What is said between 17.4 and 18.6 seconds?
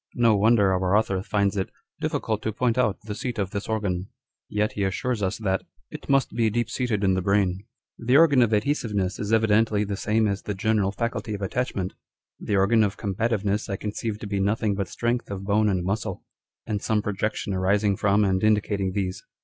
arising from and